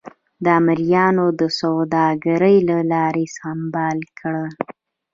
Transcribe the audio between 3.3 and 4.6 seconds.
سمبال کړل.